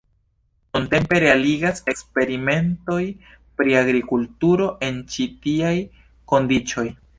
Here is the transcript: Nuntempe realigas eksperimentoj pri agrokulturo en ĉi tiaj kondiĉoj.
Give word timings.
Nuntempe 0.77 1.19
realigas 1.23 1.83
eksperimentoj 1.93 3.03
pri 3.61 3.77
agrokulturo 3.83 4.73
en 4.91 5.01
ĉi 5.17 5.29
tiaj 5.47 5.77
kondiĉoj. 6.35 6.91